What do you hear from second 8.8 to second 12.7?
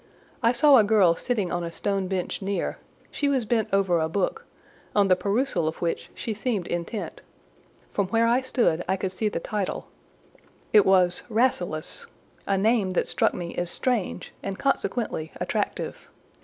I could see the title—it was "Rasselas;" a